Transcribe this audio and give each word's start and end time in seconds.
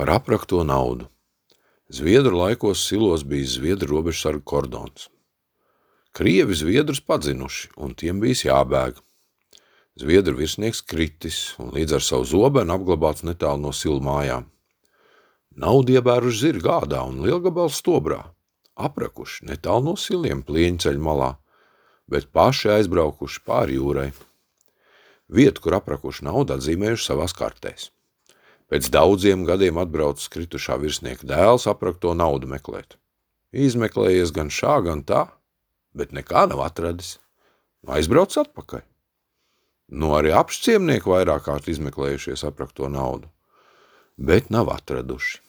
Par 0.00 0.08
aprakto 0.10 0.62
naudu. 0.64 1.04
Zviedru 1.92 2.38
laikos 2.38 2.86
silos 2.88 3.20
bija 3.20 3.44
Zviedru 3.46 3.98
robežsargu 3.98 4.40
kordons. 4.48 5.10
Krievi 6.16 6.56
Zviedrus 6.56 7.02
padzinuši, 7.04 7.68
un 7.76 7.92
tiem 7.92 8.22
bijis 8.22 8.46
jābēg. 8.46 8.96
Zviedru 10.00 10.38
virsnieks 10.38 10.80
kritis 10.80 11.42
un 11.60 11.74
līdz 11.76 11.98
ar 11.98 12.06
savu 12.06 12.24
zobenu 12.32 12.78
apglabāts 12.78 13.26
netālu 13.28 13.60
no 13.66 13.74
silu 13.76 14.00
mājām. 14.00 14.48
Naudu 15.60 15.98
iebēruši 15.98 16.44
zirga 16.46 16.80
gādā 16.80 17.04
un 17.04 17.20
lielgabals 17.20 17.76
stobrā, 17.84 18.22
aprakuši 18.80 19.52
netālu 19.52 19.90
no 19.90 19.96
siliem 20.00 20.40
plieņceļa 20.48 21.08
malā, 21.10 21.34
bet 22.08 22.32
paši 22.32 22.72
aizbraukuši 22.80 23.44
pāri 23.44 23.76
jūrai. 23.76 24.10
Vietu, 25.28 25.60
kur 25.60 25.82
aprakuši 25.84 26.30
naudu, 26.32 26.56
atzīmējuši 26.56 27.10
savās 27.12 27.36
kartēs. 27.36 27.90
Pēc 28.70 28.86
daudziem 28.94 29.42
gadiem 29.48 29.80
atbraucis 29.82 30.30
kritušā 30.30 30.76
virsnieka 30.78 31.26
dēls 31.26 31.66
aprakto 31.70 32.14
naudu 32.14 32.46
meklēt. 32.50 32.94
Izmeklējies 33.50 34.30
gan 34.30 34.52
šā, 34.54 34.76
gan 34.86 35.02
tā, 35.02 35.24
bet 35.96 36.14
nekā 36.14 36.46
nav 36.52 36.62
atradis. 36.68 37.16
Aizbrauc 37.90 38.36
atpakaļ. 38.38 38.84
Nu, 39.90 40.12
arī 40.14 40.30
apšciemnieki 40.38 41.10
vairāk 41.10 41.48
kārt 41.48 41.66
izmeklējušies 41.72 42.46
aprakto 42.46 42.86
naudu, 42.86 43.26
bet 44.14 44.52
nav 44.54 44.70
atraduši. 44.70 45.40